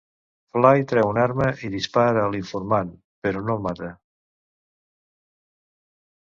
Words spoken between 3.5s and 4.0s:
el mata.